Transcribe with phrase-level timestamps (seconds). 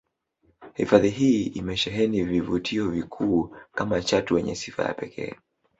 [0.73, 5.35] Hifadhi hii imesheheni vivutio vikuu kama chatu wenye sifa ya pekee